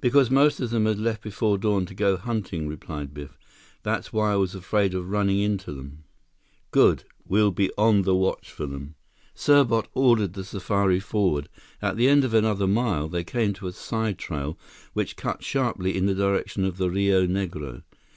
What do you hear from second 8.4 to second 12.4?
for them." Serbot ordered the safari forward. At the end of